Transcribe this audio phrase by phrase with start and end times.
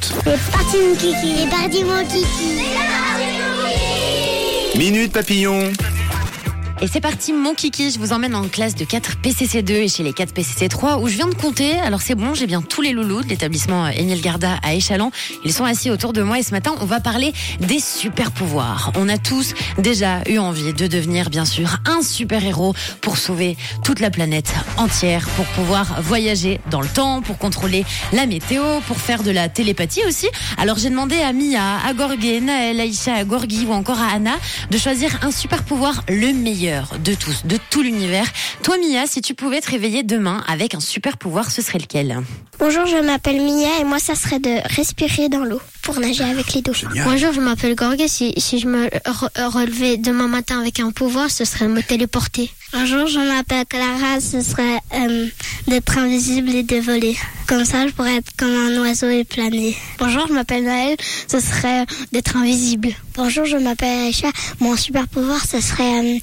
[0.00, 0.22] écoute.
[0.24, 2.60] C'est parti mon kiki, c'est parti mon kiki.
[4.78, 5.72] Minute Papillon.
[6.82, 7.90] Et c'est parti, mon kiki.
[7.90, 11.16] Je vous emmène en classe de 4 PCC2 et chez les 4 PCC3 où je
[11.16, 11.78] viens de compter.
[11.78, 15.10] Alors c'est bon, j'ai bien tous les loulous de l'établissement Émile Garda à Échalon.
[15.44, 18.92] Ils sont assis autour de moi et ce matin, on va parler des super pouvoirs.
[18.96, 23.58] On a tous déjà eu envie de devenir, bien sûr, un super héros pour sauver
[23.84, 28.96] toute la planète entière, pour pouvoir voyager dans le temps, pour contrôler la météo, pour
[28.96, 30.28] faire de la télépathie aussi.
[30.56, 34.38] Alors j'ai demandé à Mia, à Gorgé, Naël, Aïcha, à Gorgui ou encore à Anna
[34.70, 36.69] de choisir un super pouvoir le meilleur
[37.02, 38.26] de tous, de tout l'univers.
[38.62, 42.22] Toi Mia, si tu pouvais te réveiller demain avec un super pouvoir, ce serait lequel?
[42.60, 46.52] Bonjour, je m'appelle Mia et moi ça serait de respirer dans l'eau pour nager avec
[46.52, 46.88] les dauphins.
[47.04, 48.06] Bonjour, je m'appelle Gorgé.
[48.06, 51.82] Si, si je me re- relevais demain matin avec un pouvoir, ce serait de me
[51.82, 52.50] téléporter.
[52.74, 55.26] Bonjour, je m'appelle Clara, ce serait euh,
[55.68, 57.16] d'être invisible et de voler.
[57.48, 59.74] Comme ça, je pourrais être comme un oiseau et planer.
[59.98, 60.96] Bonjour, je m'appelle Naël,
[61.28, 62.90] ce serait d'être invisible.
[63.16, 64.28] Bonjour, je m'appelle Aïcha,
[64.60, 66.18] mon super pouvoir, ce serait euh,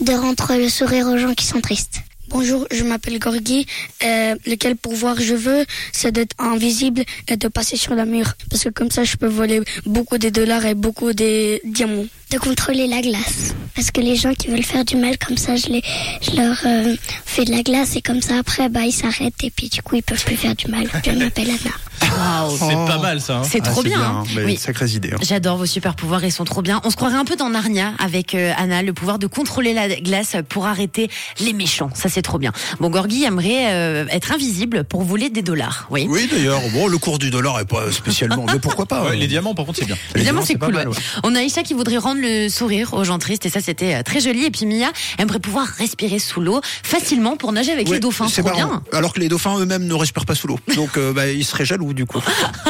[0.00, 2.00] de rendre le sourire aux gens qui sont tristes.
[2.32, 3.66] Bonjour, je m'appelle Gorgui.
[4.02, 8.32] Euh, lequel pouvoir je veux, c'est d'être invisible et de passer sur la mur.
[8.48, 12.06] Parce que comme ça, je peux voler beaucoup des dollars et beaucoup des diamants.
[12.32, 13.54] De contrôler la glace.
[13.74, 15.82] Parce que les gens qui veulent faire du mal, comme ça, je, les,
[16.22, 16.94] je leur euh,
[17.26, 19.96] fais de la glace et comme ça, après, bah, ils s'arrêtent et puis du coup,
[19.96, 20.86] ils peuvent plus faire du mal.
[21.04, 21.74] Je m'appelle Anna.
[22.02, 23.38] Waouh C'est pas mal ça.
[23.38, 23.42] hein.
[23.48, 24.00] C'est Ah, trop c'est bien.
[24.00, 24.22] hein.
[24.24, 24.30] hein.
[24.34, 24.56] Mais Oui.
[24.56, 25.12] Sacrées idées.
[25.14, 25.18] hein.
[25.22, 26.80] J'adore vos super pouvoirs, ils sont trop bien.
[26.84, 29.88] On se croirait un peu dans Narnia avec euh, Anna, le pouvoir de contrôler la
[29.88, 31.08] glace pour arrêter
[31.40, 31.90] les méchants.
[31.94, 32.52] Ça c'est trop bien.
[32.80, 35.86] Bon, Gorgui aimerait euh, être invisible pour voler des dollars.
[35.90, 36.06] Oui.
[36.08, 36.60] Oui, d'ailleurs.
[36.72, 39.64] Bon, le cours du dollar est pas spécialement, mais pourquoi pas Ouais, les diamants, par
[39.66, 39.96] contre, c'est bien.
[40.14, 40.74] Évidemment, diamants, c'est cool.
[40.74, 40.94] mal, ouais.
[40.96, 41.02] ouais.
[41.24, 44.02] On a Aïcha qui voudrait rendre le sourire aux gens tristes et ça c'était euh,
[44.02, 44.44] très joli.
[44.46, 48.28] Et puis Mia aimerait pouvoir respirer sous l'eau facilement pour nager avec Ouais, les dauphins.
[48.28, 48.82] c'est bien.
[48.92, 50.58] Alors que les dauphins eux-mêmes ne respirent pas sous l'eau.
[50.76, 52.20] Donc, euh, bah, ils seraient jaloux, du coup.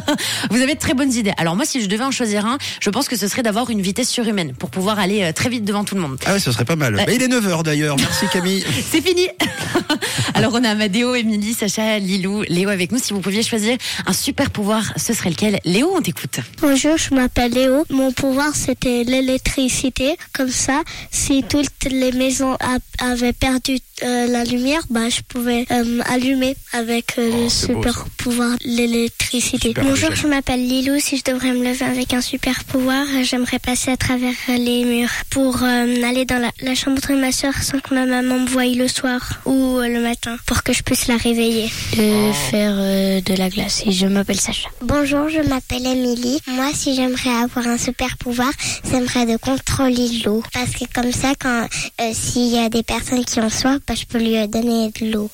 [0.50, 1.32] Vous avez de très bonnes idées.
[1.38, 3.80] Alors moi, si je devais en choisir un, je pense que ce serait d'avoir une
[3.80, 6.18] vitesse surhumaine pour pouvoir aller euh, très vite devant tout le monde.
[6.26, 6.94] Ah ouais, ce serait pas mal.
[6.94, 7.96] Bah, il est 9h d'ailleurs.
[7.96, 8.64] Merci Camille.
[8.90, 9.28] C'est fini.
[10.38, 13.00] Alors on a Amadeo, Émilie, Sacha, Lilou, Léo avec nous.
[13.00, 13.76] Si vous pouviez choisir
[14.06, 15.58] un super pouvoir, ce serait lequel?
[15.64, 16.38] Léo, on t'écoute.
[16.60, 17.84] Bonjour, je m'appelle Léo.
[17.90, 20.16] Mon pouvoir, c'était l'électricité.
[20.32, 22.56] Comme ça, si toutes les maisons
[23.00, 28.04] avaient perdu euh, la lumière, bah, je pouvais euh, allumer avec euh, le Oh, super
[28.16, 29.72] pouvoir l'électricité.
[29.80, 30.98] Bonjour, je m'appelle Lilou.
[31.00, 34.56] Si je devrais me lever avec un super pouvoir, euh, j'aimerais passer à travers euh,
[34.56, 38.06] les murs pour euh, aller dans la, la chambre de ma soeur sans que ma
[38.06, 41.70] maman me voie le soir ou euh, le matin pour que je puisse la réveiller.
[41.96, 43.82] De faire euh, de la glace.
[43.86, 44.68] Et je m'appelle Sacha.
[44.82, 46.40] Bonjour, je m'appelle Émilie.
[46.48, 48.50] Moi, si j'aimerais avoir un super pouvoir,
[48.90, 50.42] j'aimerais de contrôler l'eau.
[50.52, 51.66] Parce que comme ça, quand
[52.00, 55.30] euh, s'il y a des personnes qui ont soif, je peux lui donner de l'eau.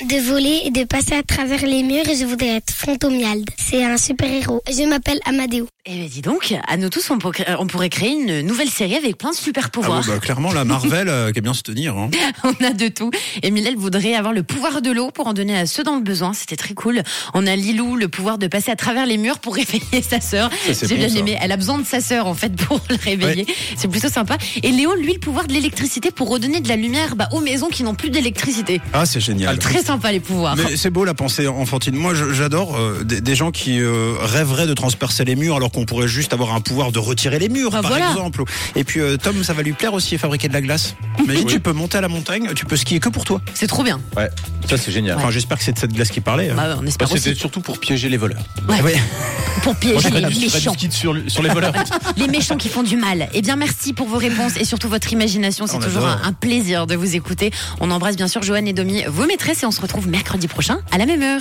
[0.00, 3.48] De voler et de passer à travers les murs je voudrais être Fantomiald.
[3.56, 4.62] C'est un super héros.
[4.68, 5.68] Je m'appelle Amadeo.
[5.86, 8.94] Eh ben dis donc, à nous tous, on, pourrait- on pourrait créer une nouvelle série
[8.94, 10.00] avec plein de super Ah pouvoirs.
[10.00, 11.94] ouais, bah, clairement, la Marvel euh, qui a bien se tenir.
[11.98, 12.08] Hein.
[12.42, 13.10] On a de tout.
[13.42, 16.00] Émile, elle voudrait avoir le pouvoir de l'eau pour en donner à ceux dans le
[16.00, 16.32] besoin.
[16.32, 17.02] C'était très cool.
[17.34, 20.48] On a Lilou, le pouvoir de passer à travers les murs pour réveiller sa sœur.
[20.66, 21.18] J'ai bien ça.
[21.18, 21.36] aimé.
[21.38, 23.44] Elle a besoin de sa sœur, en fait, pour le réveiller.
[23.76, 24.38] C'est plutôt sympa.
[24.62, 27.68] Et Léo, lui, le pouvoir de l'électricité pour redonner de la lumière bah, aux maisons
[27.68, 28.80] qui n'ont plus d'électricité.
[28.94, 29.58] Ah, c'est génial.
[29.58, 30.56] Très sympa, les pouvoirs.
[30.56, 31.94] Mais c'est beau la pensée enfantine.
[31.94, 35.84] Moi, j'adore euh, des, des gens qui euh, rêveraient de transpercer les murs alors qu'on
[35.84, 38.10] pourrait juste avoir un pouvoir de retirer les murs, Bah par voilà.
[38.10, 38.44] exemple.
[38.76, 40.94] Et puis, euh, Tom, ça va lui plaire aussi fabriquer de la glace.
[41.22, 43.40] Imagine, tu peux monter à la montagne, tu peux skier que pour toi.
[43.54, 44.00] C'est trop bien.
[44.16, 44.30] Ouais,
[44.68, 45.18] ça c'est génial.
[45.18, 46.50] Enfin, j'espère que c'est de cette glace qui parlait.
[46.50, 46.54] hein.
[46.56, 47.38] Bah, on Bah, espère C'était aussi.
[47.38, 48.42] surtout pour piéger les voleurs.
[48.68, 48.80] Ouais.
[48.80, 48.96] Ouais.
[49.62, 50.74] Pour piéger les méchants.
[50.74, 51.72] ski sur, le- sur les voleurs.
[52.18, 53.28] Les méchants qui font du mal.
[53.32, 55.66] Eh bien, merci pour vos réponses et surtout votre imagination.
[55.66, 57.50] C'est toujours un plaisir de vous écouter.
[57.80, 60.80] On embrasse bien sûr Joanne et Domi, vos maîtresses, et on se retrouve mercredi prochain
[60.90, 61.40] à la même heure.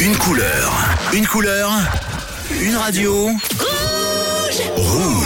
[0.00, 0.72] Une couleur.
[1.12, 1.70] Une couleur.
[2.60, 3.30] Une radio.
[4.76, 5.22] Rouge.